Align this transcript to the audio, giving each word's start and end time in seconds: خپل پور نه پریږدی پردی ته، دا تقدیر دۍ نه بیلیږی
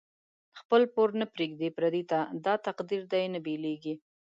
خپل 0.59 0.81
پور 0.93 1.09
نه 1.19 1.25
پریږدی 1.33 1.69
پردی 1.77 2.03
ته، 2.11 2.19
دا 2.45 2.53
تقدیر 2.67 3.01
دۍ 3.13 3.25
نه 3.33 3.39
بیلیږی 3.45 3.93